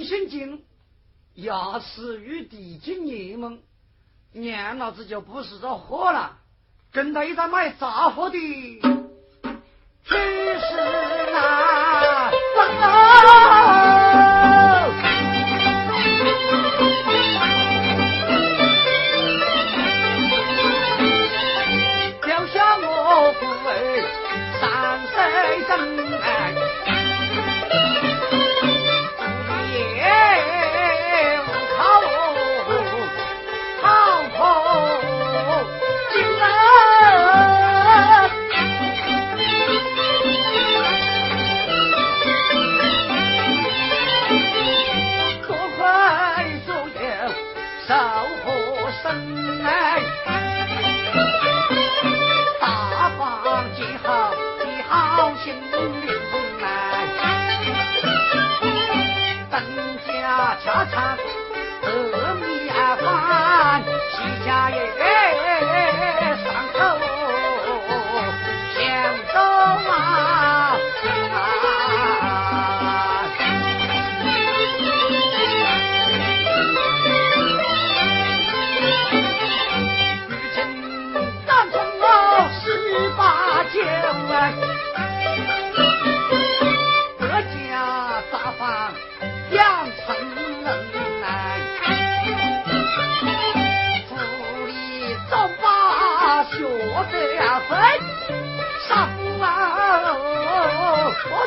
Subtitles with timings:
[0.00, 0.64] 我老子本姓金，
[1.34, 3.60] 牙齿与地精联盟，
[4.32, 6.38] 娘老子就不是这货了，
[6.90, 8.38] 跟到一张卖杂货的。
[10.06, 11.19] 真是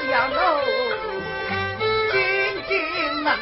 [0.09, 0.59] 呀喽
[2.11, 2.19] 进
[2.67, 3.33] 进门。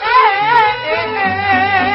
[0.00, 0.06] 哎
[0.50, 1.93] 哎哎哎。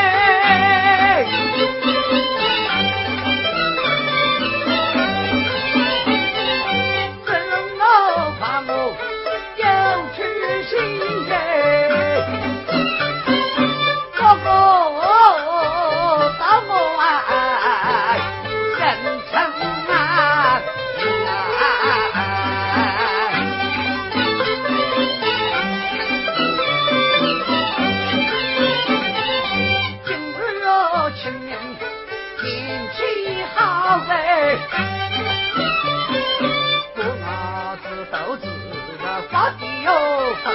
[40.43, 40.45] 疼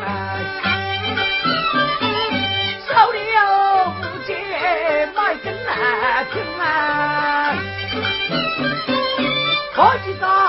[0.00, 0.04] 啊！
[4.00, 4.30] 不解，
[5.42, 5.46] 根
[6.32, 6.62] 听啊！
[9.74, 10.39] 好几道。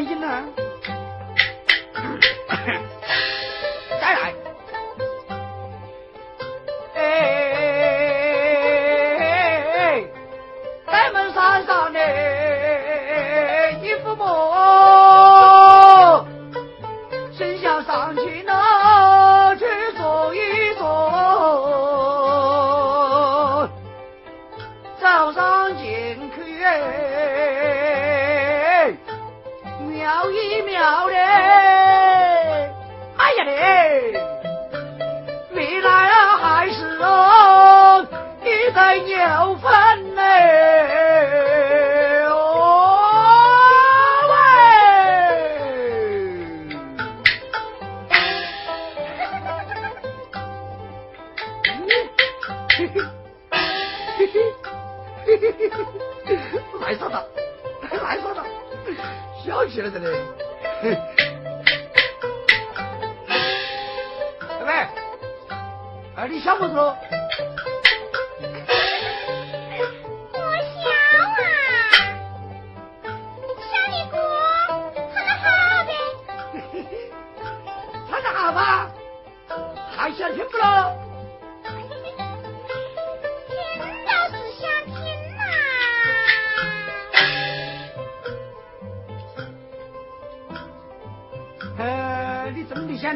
[0.00, 0.49] 哎，你想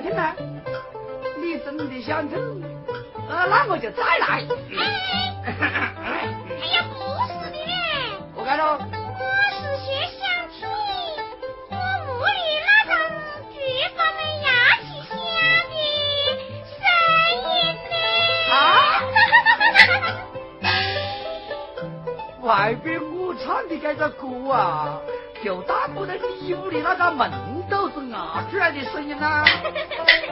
[0.04, 0.36] 听呢？
[1.38, 2.36] 你真的想听？
[3.26, 4.44] 呃，那我就再来。
[5.46, 5.48] 哎
[6.74, 7.72] 呀，不是的嘞。
[8.34, 8.74] 我看到。
[8.74, 9.88] 我是先
[10.20, 10.68] 想听
[11.70, 12.92] 我屋里那张
[13.50, 13.56] 巨
[13.96, 14.20] 发的
[15.08, 15.10] 声
[15.72, 15.80] 音
[16.82, 16.86] 呢。
[18.52, 18.54] 啊！
[22.42, 25.00] 外边我唱的这个歌啊，
[25.44, 27.30] 就大不得你屋里那个门
[27.68, 29.44] 都是牙出来的声音啊。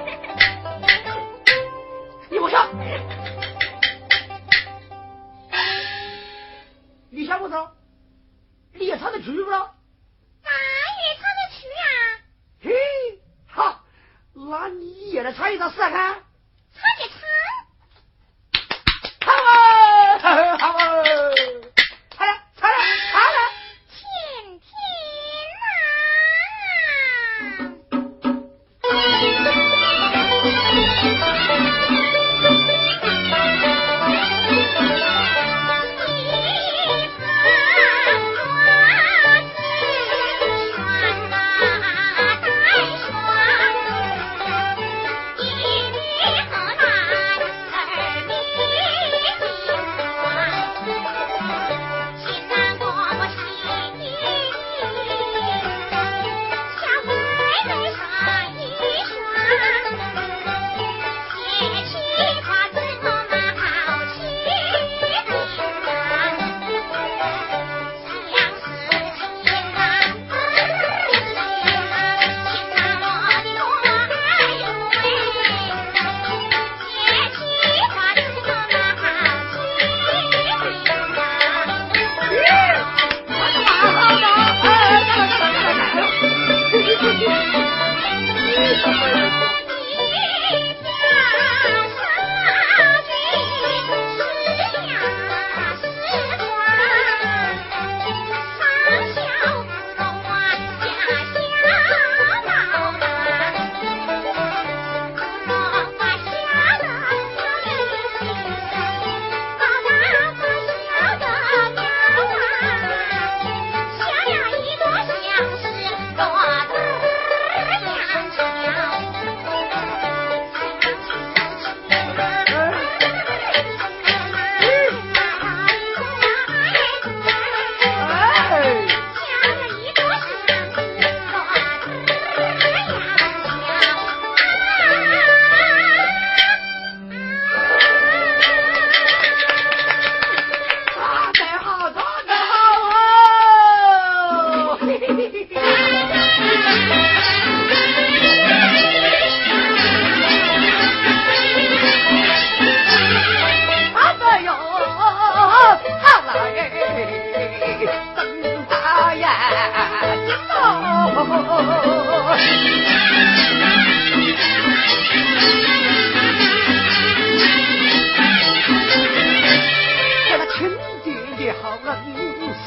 [171.85, 171.89] 人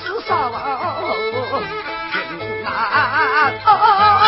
[0.01, 0.57] 死少啊
[2.63, 4.24] 难啊啊啊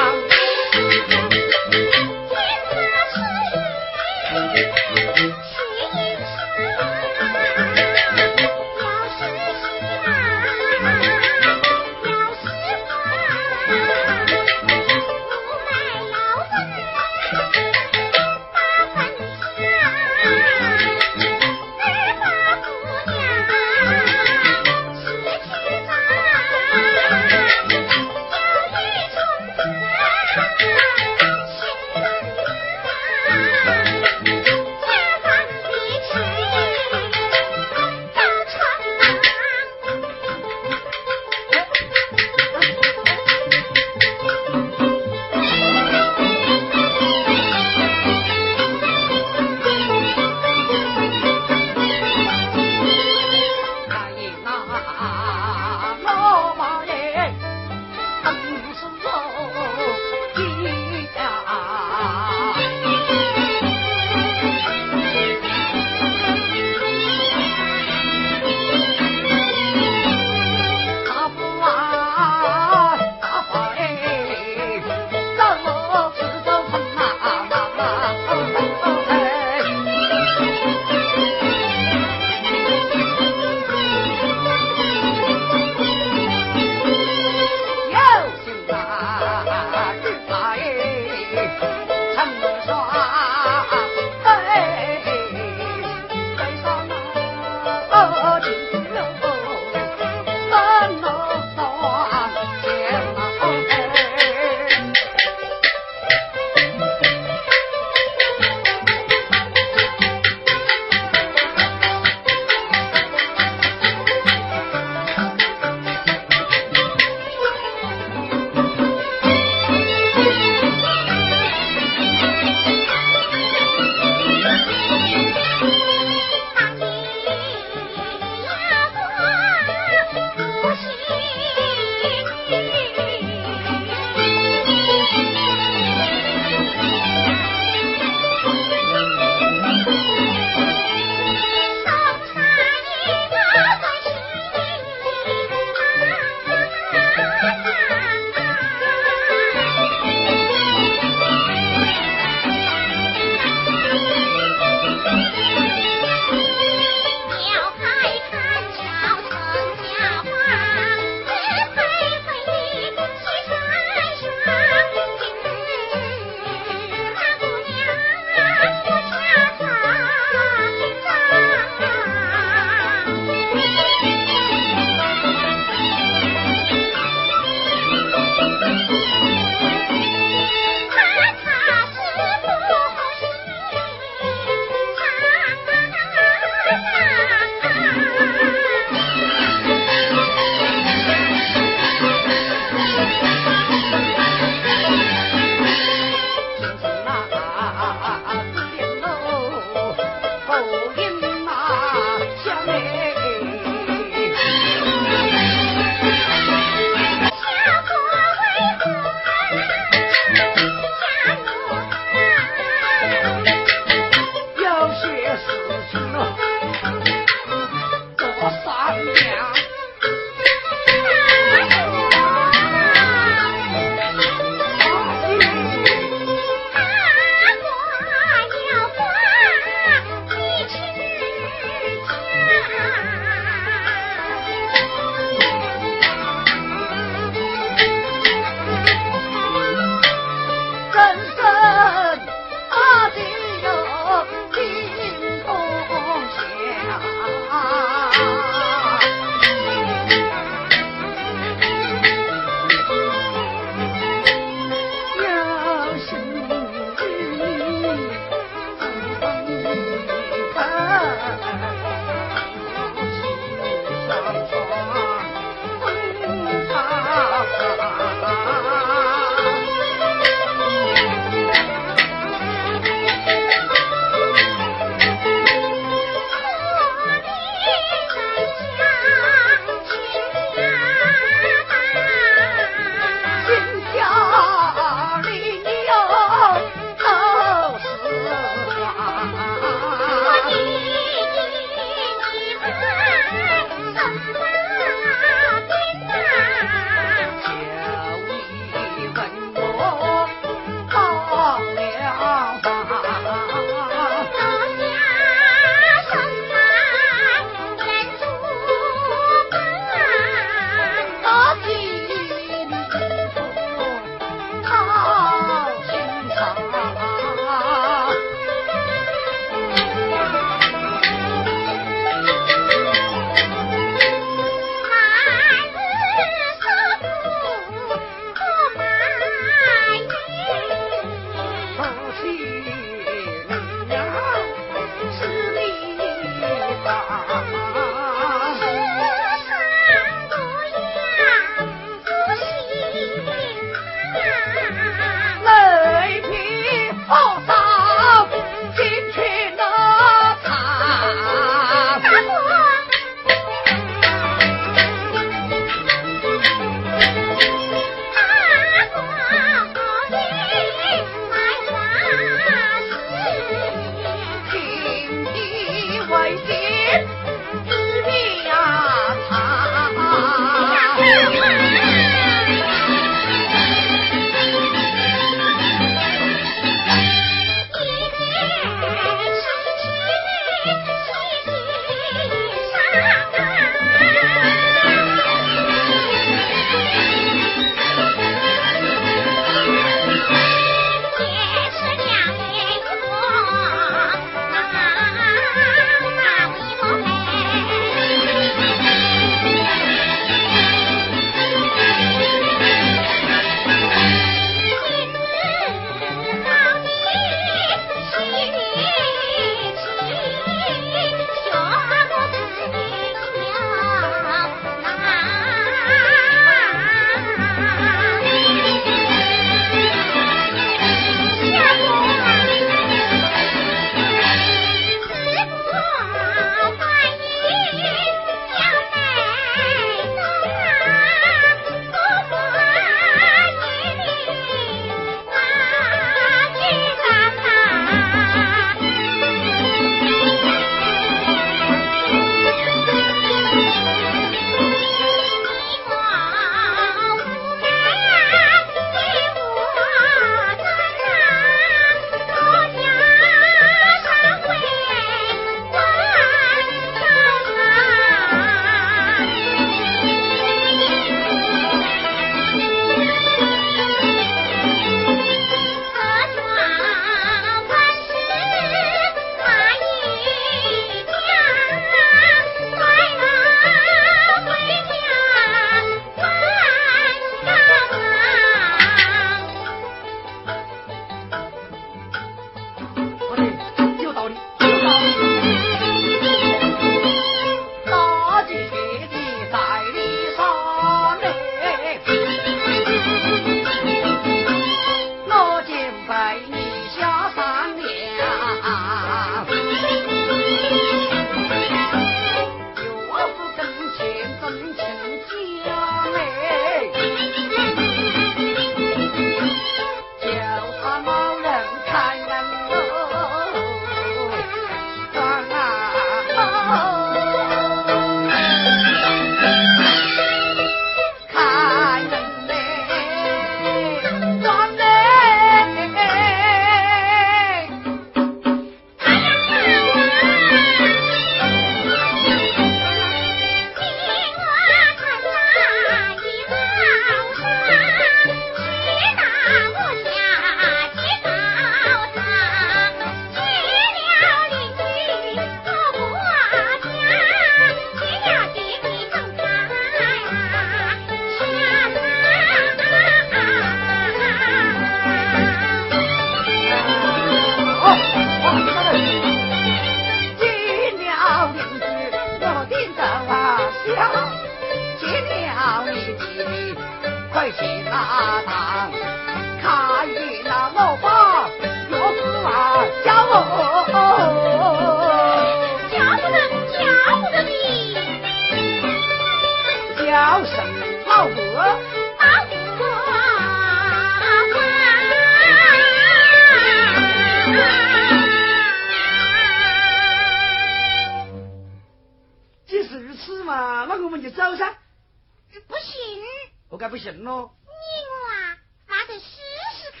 [596.82, 597.48] 那不行喽！
[597.62, 597.70] 你
[598.10, 598.58] 我啊，
[598.88, 599.36] 还得试
[599.76, 600.00] 试看。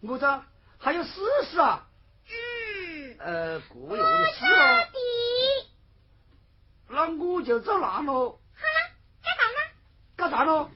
[0.00, 0.44] 我这
[0.76, 1.86] 还有试试啊。
[2.26, 3.16] 嗯。
[3.20, 4.88] 呃，过要试试哦。
[6.88, 8.40] 那我就走难喽。
[8.56, 8.90] 好了，
[9.22, 9.70] 干啥呢？
[10.16, 10.68] 干啥喽？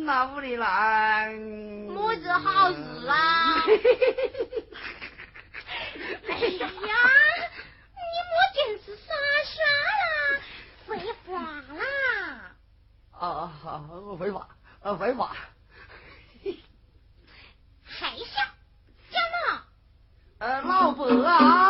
[0.00, 1.32] 特地到那屋里来。
[1.88, 3.64] 么子好事啊？
[6.28, 6.66] 哎呀，
[7.94, 9.12] 你莫净是傻
[9.44, 9.52] 傻
[10.00, 10.04] 啦，
[10.86, 10.90] 废
[11.26, 11.30] 话
[11.76, 11.82] 啦。
[13.12, 14.48] 啊，好，废话，
[14.82, 15.36] 啊，废话。
[17.84, 18.26] 还想
[19.10, 19.20] 讲
[19.52, 19.62] 嘛？
[20.38, 21.69] 呃，老伯啊。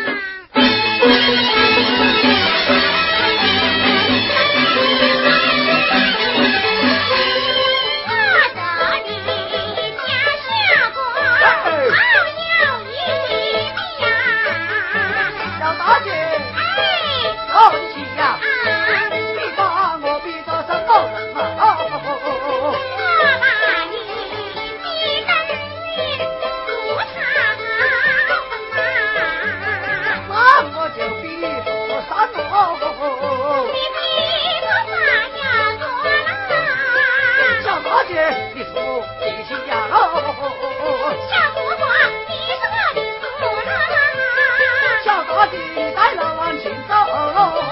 [45.51, 47.70] 你带我往前走。